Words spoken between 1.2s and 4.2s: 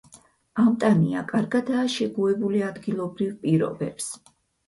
კარგადაა შეგუებული ადგილობრივ პირობებს.